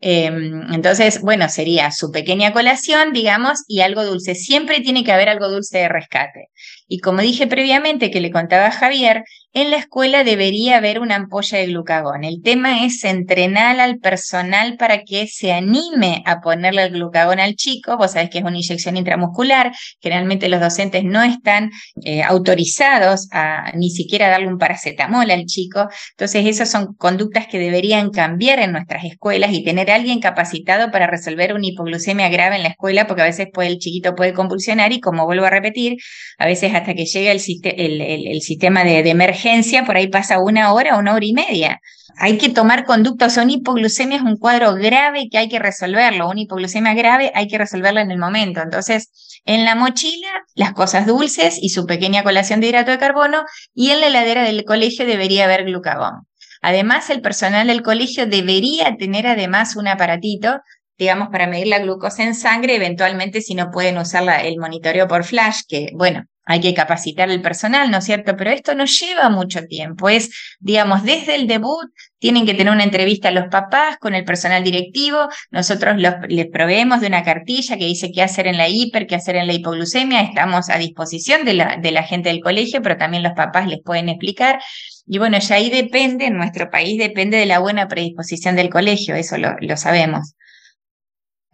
[0.00, 4.34] Em, entonces, bueno, sería su pequeña colación, digamos, y algo dulce.
[4.34, 6.48] Siempre tiene que haber algo dulce de rescate.
[6.86, 9.24] Y como dije previamente que le contaba a Javier,
[9.56, 12.24] en la escuela debería haber una ampolla de glucagón.
[12.24, 17.54] El tema es entrenar al personal para que se anime a ponerle el glucagón al
[17.54, 17.96] chico.
[17.96, 19.72] Vos sabés que es una inyección intramuscular.
[20.00, 21.70] Generalmente los docentes no están
[22.04, 25.88] eh, autorizados a ni siquiera darle un paracetamol al chico.
[26.10, 30.90] Entonces, esas son conductas que deberían cambiar en nuestras escuelas y tener a alguien capacitado
[30.90, 34.32] para resolver una hipoglucemia grave en la escuela, porque a veces puede, el chiquito puede
[34.32, 35.96] convulsionar y como vuelvo a repetir,
[36.38, 41.14] a veces hasta que llega el, sistema de, emergencia por ahí pasa una hora, una
[41.14, 41.80] hora y media.
[42.16, 43.36] Hay que tomar conductas.
[43.36, 46.28] Una hipoglucemia un cuadro grave que hay que resolverlo.
[46.28, 48.60] Una hipoglucemia grave hay que resolverla en el momento.
[48.60, 53.44] Entonces, en la mochila, las cosas dulces y su pequeña colación de hidrato de carbono,
[53.74, 56.26] y en la heladera del colegio debería haber glucagón.
[56.62, 60.60] Además, el personal del colegio debería tener además un aparatito
[60.96, 65.24] digamos, para medir la glucosa en sangre, eventualmente si no pueden usar el monitoreo por
[65.24, 68.36] flash, que bueno, hay que capacitar el personal, ¿no es cierto?
[68.36, 70.08] Pero esto no lleva mucho tiempo.
[70.08, 70.30] Es,
[70.60, 74.62] digamos, desde el debut tienen que tener una entrevista a los papás con el personal
[74.62, 75.28] directivo.
[75.50, 75.96] Nosotros
[76.28, 79.46] les proveemos de una cartilla que dice qué hacer en la hiper, qué hacer en
[79.46, 80.20] la hipoglucemia.
[80.20, 84.60] Estamos a disposición de la, gente del colegio, pero también los papás les pueden explicar.
[85.06, 89.14] Y bueno, ya ahí depende, en nuestro país depende de la buena predisposición del colegio,
[89.14, 90.34] eso lo sabemos.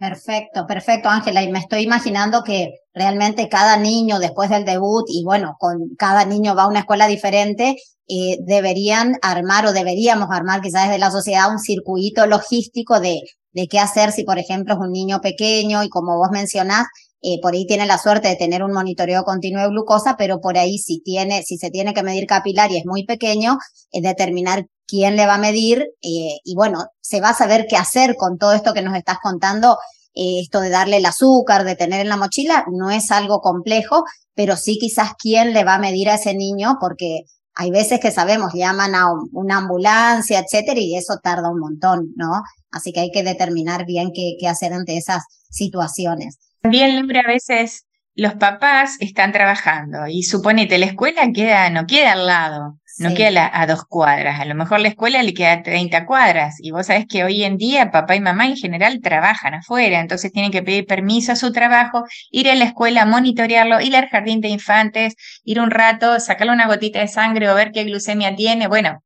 [0.01, 1.43] Perfecto, perfecto, Ángela.
[1.43, 6.25] Y me estoy imaginando que realmente cada niño después del debut, y bueno, con cada
[6.25, 7.75] niño va a una escuela diferente,
[8.07, 13.21] eh, deberían armar o deberíamos armar quizás desde la sociedad un circuito logístico de,
[13.53, 16.87] de qué hacer si, por ejemplo, es un niño pequeño y como vos mencionás,
[17.21, 20.57] eh, por ahí tiene la suerte de tener un monitoreo continuo de glucosa, pero por
[20.57, 23.59] ahí si tiene, si se tiene que medir capilar y es muy pequeño,
[23.91, 27.77] es determinar quién le va a medir eh, y bueno, se va a saber qué
[27.77, 29.77] hacer con todo esto que nos estás contando.
[30.13, 34.03] Eh, esto de darle el azúcar, de tener en la mochila, no es algo complejo,
[34.35, 37.21] pero sí quizás quién le va a medir a ese niño, porque
[37.55, 42.41] hay veces que sabemos, llaman a una ambulancia, etcétera, y eso tarda un montón, ¿no?
[42.71, 46.37] Así que hay que determinar bien qué, hacer ante esas situaciones.
[46.61, 52.27] También, a veces los papás están trabajando y suponete la escuela queda, no queda al
[52.27, 56.05] lado, no queda a dos cuadras, a lo mejor la escuela le queda a 30
[56.05, 59.99] cuadras y vos sabés que hoy en día papá y mamá en general trabajan afuera,
[59.99, 64.09] entonces tienen que pedir permiso a su trabajo, ir a la escuela, monitorearlo, ir al
[64.09, 68.35] jardín de infantes, ir un rato, sacarle una gotita de sangre o ver qué glucemia
[68.35, 69.01] tiene, bueno,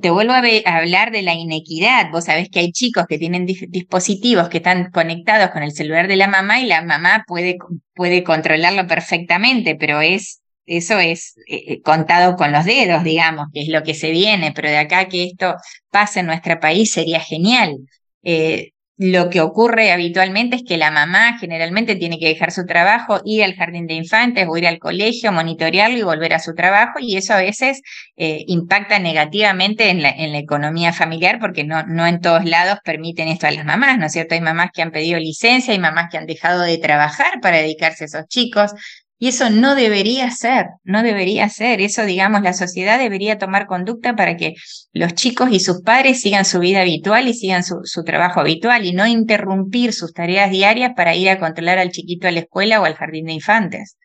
[0.00, 0.42] te vuelvo a,
[0.76, 2.10] hablar de la inequidad.
[2.10, 6.16] Vos sabés que hay chicos que tienen dispositivos que están conectados con el celular de
[6.16, 7.58] la mamá y la mamá puede,
[7.94, 13.62] puede controlarlo perfectamente, pero es, eso es eh, eh, contado con los dedos, digamos, que
[13.62, 15.56] es lo que se viene, pero de acá que esto
[15.90, 17.76] pase en nuestro país sería genial.
[18.22, 23.20] Eh, lo que ocurre habitualmente es que la mamá generalmente tiene que dejar su trabajo,
[23.24, 26.98] ir al jardín de infantes o ir al colegio, monitorearlo y volver a su trabajo
[27.00, 27.80] y eso a veces
[28.16, 33.28] impacta negativamente en la, en la, economía familiar porque no, no en todos lados permiten
[33.28, 34.34] esto a las mamás, ¿no es cierto?
[34.34, 38.02] Hay mamás que han pedido licencia, hay mamás que han dejado de trabajar para dedicarse
[38.02, 38.72] a esos chicos,
[39.20, 41.80] y eso no debería ser, no debería ser.
[41.80, 44.54] Eso, digamos, la sociedad debería tomar conducta para que
[44.92, 48.92] los chicos y sus padres sigan su vida habitual y sigan su, trabajo habitual y
[48.92, 52.84] no interrumpir sus tareas diarias para ir a controlar al chiquito a la escuela o
[52.84, 53.96] al jardín de infantes.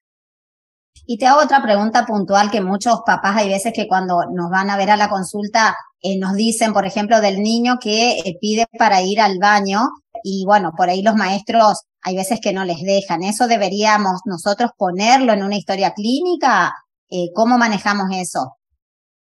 [1.06, 4.71] Y te hago otra pregunta puntual que muchos papás hay veces que cuando nos van
[4.71, 8.65] a ver a la consulta eh, nos dicen, por ejemplo, del niño que eh, pide
[8.80, 9.89] para ir al baño
[10.23, 13.24] y bueno, por ahí los maestros hay veces que no les dejan.
[13.24, 16.74] ¿Eso deberíamos nosotros ponerlo en una historia clínica?
[17.10, 18.58] Eh, ¿Cómo manejamos eso?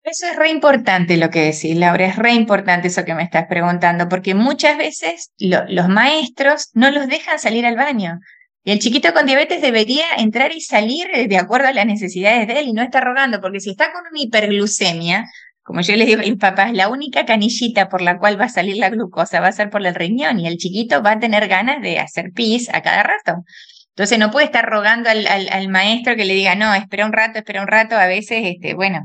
[0.02, 3.46] Eso es re importante lo que decís, Laura, es re importante eso que me estás
[3.46, 8.18] preguntando, porque muchas veces los maestros no los dejan salir al baño.
[8.64, 12.60] Y el chiquito con diabetes debería entrar y salir de acuerdo a las necesidades de
[12.60, 15.26] él y no estar rogando, porque si está con una hiperglucemia,
[15.70, 18.48] como yo les digo a mis papás, la única canillita por la cual va a
[18.48, 21.46] salir la glucosa va a ser por el riñón y el chiquito va a tener
[21.46, 23.44] ganas de hacer pis a cada rato.
[23.90, 27.62] Entonces no puede estar rogando al, maestro que le diga, no, espera un rato, espera
[27.62, 27.94] un rato.
[27.94, 29.04] A veces, este, bueno,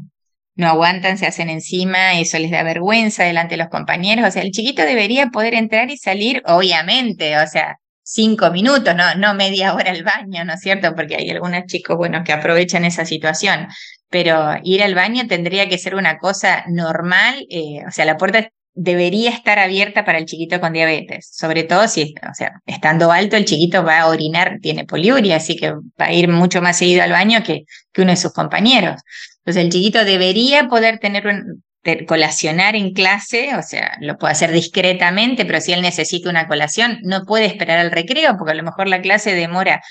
[0.56, 4.28] no aguantan, se hacen encima, eso les da vergüenza delante de los compañeros.
[4.28, 9.14] O sea, el chiquito debería poder entrar y salir, obviamente, o sea, cinco minutos, no,
[9.14, 10.96] no media hora al baño, ¿no es cierto?
[10.96, 13.68] Porque hay algunos chicos, bueno, que aprovechan esa situación
[14.10, 18.50] pero ir al baño tendría que ser una cosa normal, eh, o sea, la puerta
[18.74, 23.38] debería estar abierta para el chiquito con diabetes, sobre todo si, o sea, estando alto
[23.38, 27.02] el chiquito va a orinar, tiene poliuria, así que va a ir mucho más seguido
[27.04, 27.64] al baño que,
[27.94, 29.02] que uno de sus compañeros.
[29.40, 31.24] Entonces el chiquito debería poder tener
[32.08, 36.98] colacionar en clase, o sea, lo puede hacer discretamente, pero si él necesita una colación,
[37.04, 39.82] no puede esperar al recreo, porque a lo mejor la clase demora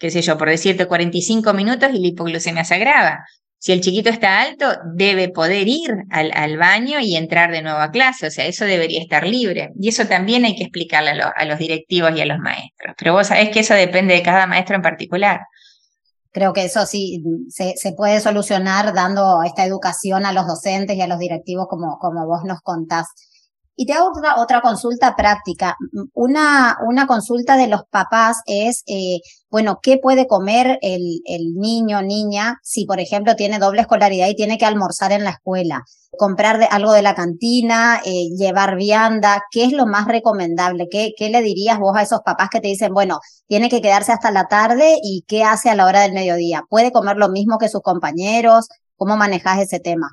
[0.00, 3.26] qué sé yo, por decirte 45 minutos y la hipoglucemia se agrava.
[3.60, 7.90] Si el chiquito está alto, debe poder ir al, baño y entrar de nuevo a
[7.90, 8.28] clase.
[8.28, 9.70] O sea, eso debería estar libre.
[9.78, 12.94] Y eso también hay que explicarle a, los directivos y a los maestros.
[12.96, 15.40] Pero vos sabés que eso depende de cada maestro en particular.
[16.32, 21.02] Creo que eso sí se, se, puede solucionar dando esta educación a los docentes y
[21.02, 23.08] a los directivos como, como vos nos contás.
[23.80, 25.74] Y te hago otra, otra consulta práctica.
[26.12, 32.02] Una, una consulta de los papás es, eh, bueno, ¿qué puede comer el, el niño,
[32.02, 35.84] niña, si por ejemplo tiene doble escolaridad y tiene que almorzar en la escuela?
[36.18, 40.86] Comprar algo de la cantina, eh, llevar vianda, ¿qué es lo más recomendable?
[40.90, 44.12] ¿Qué, ¿Qué le dirías vos a esos papás que te dicen, bueno, tiene que quedarse
[44.12, 46.64] hasta la tarde y qué hace a la hora del mediodía?
[46.68, 48.68] ¿Puede comer lo mismo que sus compañeros?
[48.96, 50.10] ¿Cómo manejas ese tema?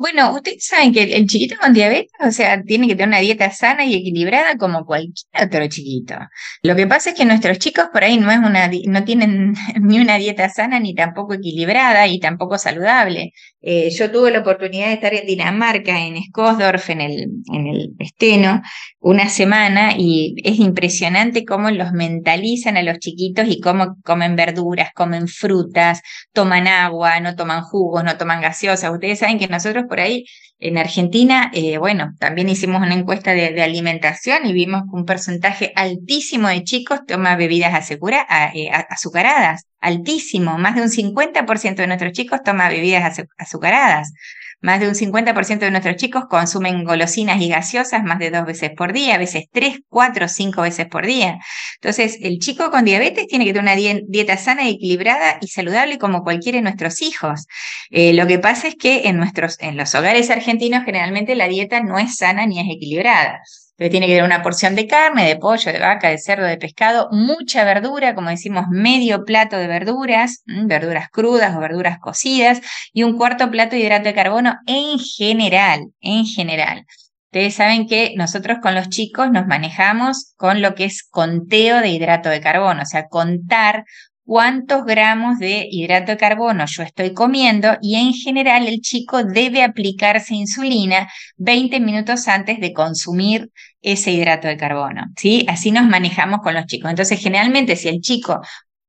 [0.00, 3.50] Bueno, ustedes saben que el chiquito con diabetes, o sea, tiene que tener una dieta
[3.50, 5.12] sana y equilibrada como cualquier
[5.44, 6.14] otro chiquito.
[6.62, 9.98] Lo que pasa es que nuestros chicos por ahí no es una, no tienen ni
[9.98, 13.34] una dieta sana ni tampoco equilibrada y tampoco saludable.
[13.60, 17.90] Eh, yo tuve la oportunidad de estar en Dinamarca, en Skosdorf, en el, en el
[17.98, 18.62] Esteno,
[19.00, 24.92] una semana y es impresionante cómo los mentalizan a los chiquitos y cómo comen verduras,
[24.92, 26.02] comen frutas,
[26.34, 28.92] toman agua, no toman jugos, no toman gaseosas.
[28.92, 30.26] Ustedes saben que nosotros por ahí
[30.58, 35.72] en Argentina, eh, bueno, también hicimos una encuesta de, alimentación y vimos que un porcentaje
[35.74, 42.40] altísimo de chicos toma bebidas eh, azucaradas, altísimo, más de un 50% de nuestros chicos
[42.44, 44.12] toma bebidas azucaradas.
[44.60, 48.70] Más de un 50% de nuestros chicos consumen golosinas y gaseosas más de dos veces
[48.76, 51.38] por día, a veces tres, cuatro, cinco veces por día.
[51.76, 56.22] Entonces, el chico con diabetes tiene que tener una dieta sana, equilibrada y saludable como
[56.22, 57.46] cualquiera de nuestros hijos.
[57.90, 61.80] Eh, lo que pasa es que en, nuestros, en los hogares argentinos generalmente la dieta
[61.80, 63.42] no es sana ni es equilibrada
[63.88, 67.08] tiene que tener una porción de carne, de pollo, de vaca, de cerdo, de pescado,
[67.12, 72.60] mucha verdura, como decimos, medio plato de verduras, verduras crudas o verduras cocidas,
[72.92, 76.84] y un cuarto plato de hidrato de carbono en general, en general.
[77.32, 81.88] Ustedes saben que nosotros con los chicos nos manejamos con lo que es conteo de
[81.88, 83.84] hidrato de carbono, o sea, contar
[84.30, 89.64] cuántos gramos de hidrato de carbono yo estoy comiendo y en general el chico debe
[89.64, 93.50] aplicarse insulina 20 minutos antes de consumir
[93.82, 95.44] ese hidrato de carbono, ¿sí?
[95.48, 96.90] Así nos manejamos con los chicos.
[96.90, 98.40] Entonces, generalmente si el chico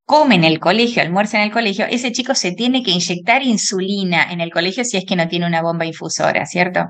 [0.06, 4.32] come en el colegio, almuerza en el colegio, ese chico se tiene que inyectar insulina
[4.32, 6.88] en el colegio si es que no tiene una bomba infusora, ¿cierto?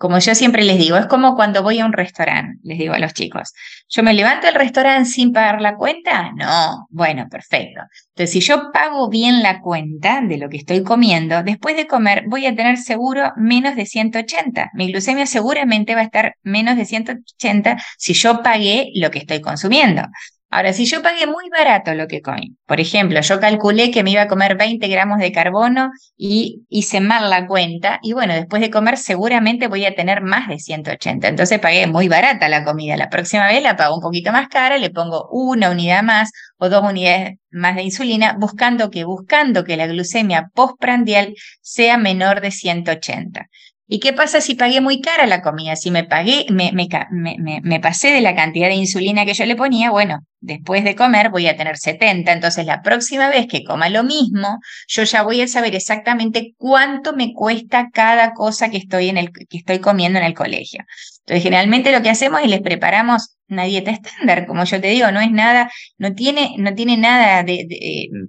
[0.00, 2.98] Como yo siempre les digo, es como cuando voy a un restaurante, les digo a
[2.98, 3.52] los chicos,
[3.86, 6.32] ¿yo me levanto del restaurante sin pagar la cuenta?
[6.32, 7.82] No, bueno, perfecto.
[8.14, 12.24] Entonces, si yo pago bien la cuenta de lo que estoy comiendo, después de comer
[12.28, 14.70] voy a tener seguro menos de 180.
[14.72, 19.42] Mi glucemia seguramente va a estar menos de 180 si yo pagué lo que estoy
[19.42, 20.04] consumiendo.
[20.52, 24.10] Ahora, si yo pagué muy barato lo que comí, por ejemplo, yo calculé que me
[24.10, 28.60] iba a comer 20 gramos de carbono y hice mal la cuenta, y bueno, después
[28.60, 31.28] de comer seguramente voy a tener más de 180.
[31.28, 32.96] Entonces pagué muy barata la comida.
[32.96, 36.68] La próxima vez la pago un poquito más cara, le pongo una unidad más o
[36.68, 42.50] dos unidades más de insulina, buscando que, buscando que la glucemia postprandial sea menor de
[42.50, 43.46] 180.
[43.92, 45.74] ¿Y qué pasa si pagué muy cara la comida?
[45.74, 50.20] Si me pagué, me, pasé de la cantidad de insulina que yo le ponía, bueno,
[50.38, 52.32] después de comer voy a tener 70.
[52.32, 57.14] Entonces, la próxima vez que coma lo mismo, yo ya voy a saber exactamente cuánto
[57.14, 60.84] me cuesta cada cosa que estoy, en el, que estoy comiendo en el colegio.
[61.26, 65.10] Entonces, generalmente lo que hacemos es les preparamos una dieta estándar, como yo te digo,
[65.10, 67.66] no es nada, no tiene, no tiene nada de,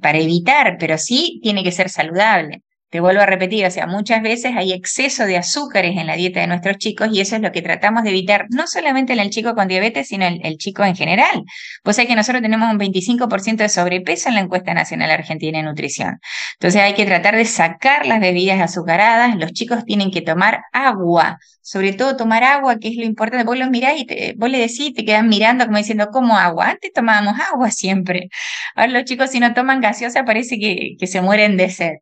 [0.02, 2.63] para evitar, pero sí tiene que ser saludable.
[2.92, 6.42] Te vuelvo a repetir, o sea, muchas veces hay exceso de azúcares en la dieta
[6.42, 9.30] de nuestros chicos y eso es lo que tratamos de evitar, no solamente en el
[9.30, 11.46] chico con diabetes, sino en el chico en general.
[11.84, 15.64] Pues hay que nosotros tenemos un 25% de sobrepeso en la encuesta nacional argentina de
[15.64, 16.20] nutrición.
[16.56, 21.38] Entonces hay que tratar de sacar las bebidas azucaradas, los chicos tienen que tomar agua,
[21.62, 23.46] sobre todo tomar agua, que es lo importante.
[23.46, 26.72] Vos los mirás y te, vos le decís, te quedan mirando como diciendo, ¿cómo agua?
[26.72, 28.28] Antes tomábamos agua siempre.
[28.76, 31.94] Ahora los chicos si no toman gaseosa parece que, que se mueren de sed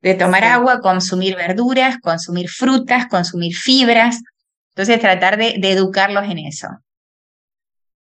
[0.00, 4.20] de tomar agua, consumir verduras, consumir frutas, consumir fibras.
[4.70, 6.68] Entonces, tratar de, educarlos en eso.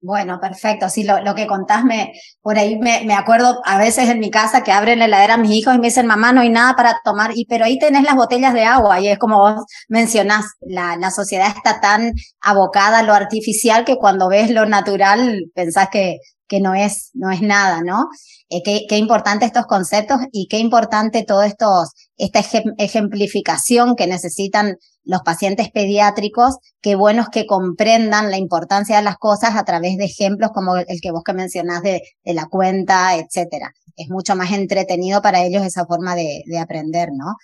[0.01, 0.91] Bueno, perfecto.
[0.91, 4.63] Sí, lo, que contás, me, por ahí me, me, acuerdo a veces en mi casa
[4.63, 7.01] que abren la heladera a mis hijos y me dicen, mamá, no hay nada para
[7.03, 9.01] tomar, y pero ahí tenés las botellas de agua.
[9.01, 13.97] Y es como vos mencionás, la, la sociedad está tan abocada a lo artificial que
[13.97, 18.09] cuando ves lo natural pensás que, que no es, no es nada, ¿no?
[18.51, 22.41] Eh, qué, qué, importante estos conceptos y qué importante todo estos, esta
[22.79, 29.17] ejemplificación que necesitan los pacientes pediátricos, qué bueno es que comprendan la importancia de las
[29.17, 33.73] cosas a través de ejemplos como el que vos que mencionás de, la cuenta, etcétera.
[33.97, 37.37] Es mucho más entretenido para ellos esa forma de, de aprender, ¿no?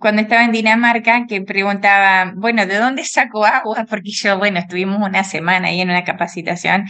[0.00, 3.86] cuando estaba en Dinamarca que preguntaba, bueno, ¿de dónde saco agua?
[3.88, 6.84] Porque yo, bueno, estuvimos una semana ahí en una capacitación.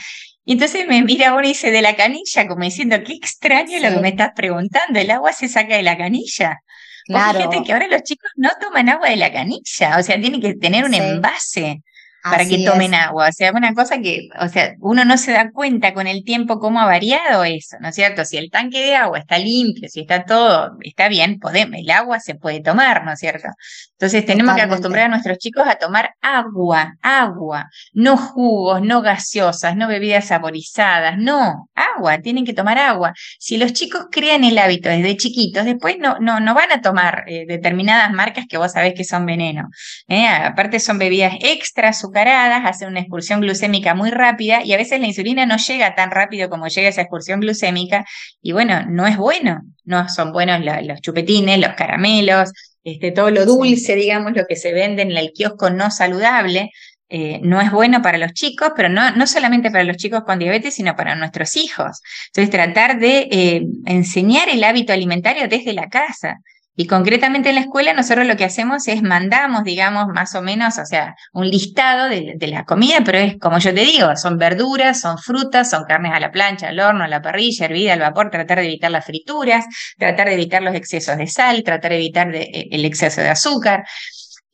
[0.49, 3.95] Y entonces me mira uno y dice, de la canilla, como diciendo, qué extraño lo
[3.95, 6.63] que me estás preguntando, el agua se saca de la canilla.
[7.05, 7.39] Claro.
[7.39, 10.55] fíjate que ahora los chicos no toman agua de la canilla, o sea, tienen que
[10.55, 11.83] tener un envase
[12.23, 13.29] para que tomen agua.
[13.29, 16.59] O sea, una cosa que, o sea, uno no se da cuenta con el tiempo
[16.59, 18.25] cómo ha variado eso, ¿no es cierto?
[18.25, 22.21] Si el tanque de agua está limpio, si está todo, está bien, podemos, el agua
[22.21, 23.49] se puede tomar, ¿no es cierto?
[23.93, 29.77] Entonces tenemos que acostumbrar a nuestros chicos a tomar agua, agua, no jugos, no gaseosas,
[29.77, 33.13] no bebidas saborizadas, no, agua, tienen que tomar agua.
[33.39, 37.25] Si los chicos crean el hábito desde chiquitos, después no, no, no van a tomar
[37.27, 39.69] eh, determinadas marcas que vos sabés que son veneno.
[40.07, 40.29] ¿eh?
[40.29, 45.07] Aparte son bebidas extra azucaradas, hacen una expulsión glucémica muy rápida y a veces la
[45.07, 48.05] insulina no llega tan rápido como llega esa expulsión glucémica
[48.43, 52.53] y bueno, no es bueno, no son buenos los chupetines, los caramelos,
[52.85, 56.71] este, todo lo dulce, digamos, lo que se vende en el kiosco no saludable,
[57.11, 60.39] eh, no es bueno para los chicos, pero no, no solamente para los chicos con
[60.39, 62.03] diabetes, sino para nuestros hijos.
[62.29, 66.39] Entonces, tratar de eh, enseñar el hábito alimentario desde la casa.
[66.81, 70.79] Y concretamente en la escuela nosotros lo que hacemos es mandamos, digamos, más o menos,
[70.79, 75.01] o sea, un listado de, la comida, pero es como yo te digo, son verduras,
[75.01, 78.31] son frutas, son carnes a la plancha, al horno, a la parrilla, hervida, al vapor,
[78.31, 79.65] tratar de evitar las frituras,
[79.99, 83.85] tratar de evitar los excesos de sal, tratar de evitar eh, el exceso de azúcar.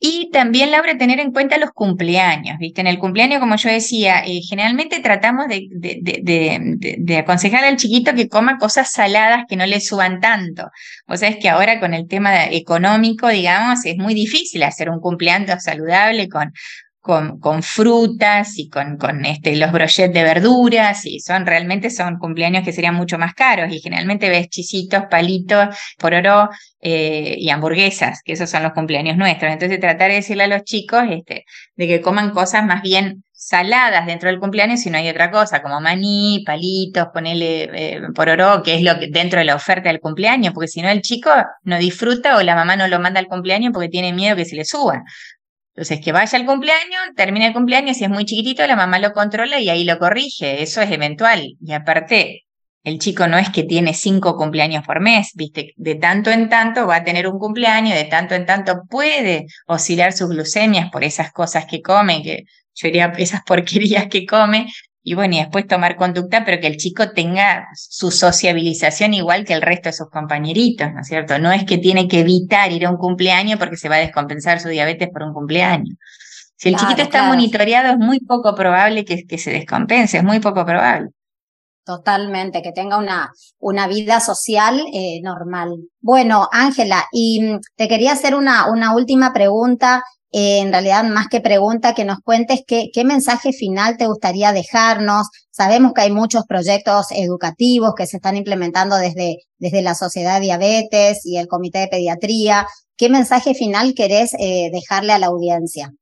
[0.07, 2.79] Y también, Laura, tener en cuenta los cumpleaños, ¿viste?
[2.81, 8.59] En el cumpleaños, como yo decía, eh, generalmente tratamos de, aconsejar al chiquito que coma
[8.59, 10.69] cosas saladas que no le suban tanto.
[11.07, 14.99] O sea, es que ahora con el tema económico, digamos, es muy difícil hacer un
[14.99, 21.89] cumpleaños saludable con frutas y con, con este, los brochets de verduras y son realmente
[21.89, 26.49] son cumpleaños que serían mucho más caros y generalmente ves chisitos, palitos, pororó
[26.87, 29.51] eh, y hamburguesas, que esos son los cumpleaños nuestros.
[29.51, 31.43] Entonces tratar de decirle a los chicos este,
[31.75, 35.63] de que coman cosas más bien saladas dentro del cumpleaños si no hay otra cosa,
[35.63, 39.99] como maní, palitos, ponerle eh, pororó, que es lo que dentro de la oferta del
[39.99, 41.31] cumpleaños, porque si no el chico
[41.63, 44.55] no disfruta o la mamá no lo manda al cumpleaños porque tiene miedo que se
[44.55, 45.01] le suba.
[45.73, 49.11] Entonces, que vaya al cumpleaños, termina el cumpleaños, si es muy chiquitito, la mamá lo
[49.11, 50.61] controla y ahí lo corrige.
[50.61, 51.55] Eso es eventual.
[51.59, 52.44] Y aparte,
[52.85, 55.73] el chico no es que tiene cinco cumpleaños por mes, ¿viste?
[55.75, 60.13] De tanto en tanto va a tener un cumpleaños, de tanto en tanto puede oscilar
[60.13, 62.43] sus glucemias por esas cosas que come, que
[62.75, 64.67] yo diría esas porquerías que come,
[65.01, 69.53] y bueno, y después tomar conducta, pero que el chico tenga su sociabilización igual que
[69.53, 71.39] el resto de sus compañeritos, ¿no es cierto?
[71.39, 74.59] No es que tiene que evitar ir a un cumpleaños porque se va a descompensar
[74.59, 75.95] su diabetes por un cumpleaños.
[76.55, 80.39] Si el chiquito está monitoreado, es muy poco probable que, que, se descompense, es muy
[80.39, 81.09] poco probable.
[81.85, 85.69] Totalmente, que tenga una, una vida social eh, normal.
[86.01, 90.03] Bueno, Ángela, y mm, te quería hacer una, una última pregunta
[90.37, 94.51] eh, en realidad más que pregunta, que nos cuentes qué, qué mensaje final te gustaría
[94.51, 95.27] dejarnos.
[95.49, 100.47] Sabemos que hay muchos proyectos educativos que se están implementando desde, desde la Sociedad de
[100.47, 102.67] Diabetes y el Comité de Pediatría.
[102.97, 105.93] ¿Qué mensaje final querés eh, dejarle a la audiencia?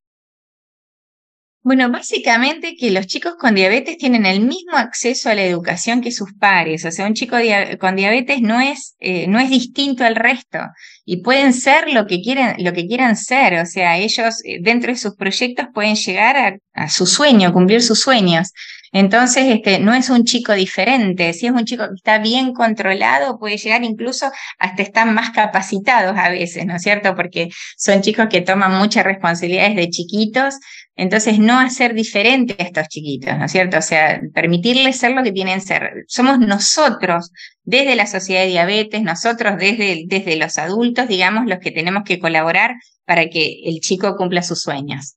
[1.65, 6.11] Bueno, básicamente que los chicos con diabetes tienen el mismo acceso a la educación que
[6.11, 6.83] sus pares.
[6.83, 7.37] O sea, un chico
[7.79, 10.59] con diabetes no es, eh, no es distinto al resto
[11.05, 13.61] y pueden ser lo que quieran, lo que quieran ser.
[13.61, 17.81] O sea, ellos eh, dentro de sus proyectos pueden llegar a, a su sueño, cumplir
[17.81, 18.51] sus sueños.
[18.93, 21.33] Entonces, este, no es un chico diferente.
[21.33, 26.15] Si es un chico que está bien controlado, puede llegar incluso hasta estar más capacitados
[26.15, 27.15] a veces, ¿no es cierto?
[27.15, 30.59] Porque son chicos que toman muchas responsabilidades de chiquitos.
[30.95, 33.79] Entonces, no hacer diferente a estos chiquitos, ¿no es cierto?
[33.79, 36.05] O sea, permitirles ser lo que tienen ser.
[36.07, 37.31] Somos nosotros,
[37.63, 42.19] desde la sociedad de diabetes, nosotros desde, desde los adultos, digamos, los que tenemos que
[42.19, 42.75] colaborar
[43.05, 45.15] para que el chico cumpla sus sueños.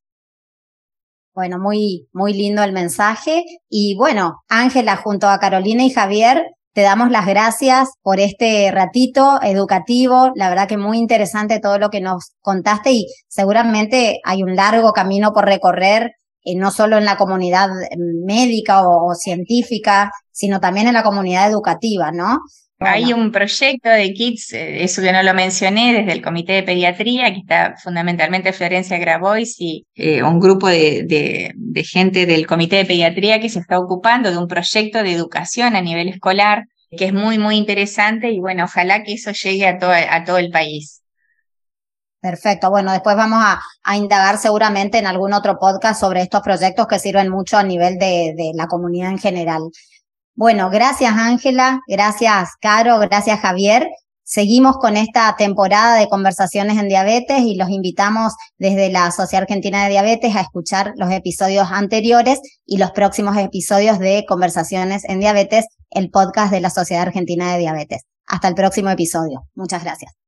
[1.36, 3.44] Bueno, muy, muy lindo el mensaje.
[3.68, 9.38] Y bueno, Ángela, junto a Carolina y Javier, te damos las gracias por este ratito
[9.42, 10.32] educativo.
[10.34, 14.92] La verdad que muy interesante todo lo que nos contaste y seguramente hay un largo
[14.94, 16.12] camino por recorrer,
[16.42, 17.68] eh, no solo en la comunidad
[18.24, 22.38] médica o científica, sino también en la comunidad educativa, ¿no?
[22.78, 26.62] Hay un proyecto de Kids, eh, eso que no lo mencioné, desde el Comité de
[26.62, 31.54] Pediatría, que está fundamentalmente Florencia Grabois y eh, un grupo de,
[31.84, 35.80] gente del Comité de Pediatría que se está ocupando de un proyecto de educación a
[35.80, 39.92] nivel escolar, que es muy, muy interesante y bueno, ojalá que eso llegue a todo,
[39.92, 41.02] a todo el país.
[42.20, 42.70] Perfecto.
[42.70, 46.98] Bueno, después vamos a, a, indagar seguramente en algún otro podcast sobre estos proyectos que
[46.98, 49.62] sirven mucho a nivel de, de la comunidad en general.
[50.36, 53.88] Bueno, gracias Ángela, gracias Caro, gracias Javier.
[54.22, 59.84] Seguimos con esta temporada de conversaciones en diabetes y los invitamos desde la Sociedad Argentina
[59.84, 65.64] de Diabetes a escuchar los episodios anteriores y los próximos episodios de Conversaciones en Diabetes,
[65.90, 68.02] el podcast de la Sociedad Argentina de Diabetes.
[68.26, 69.46] Hasta el próximo episodio.
[69.54, 70.25] Muchas gracias.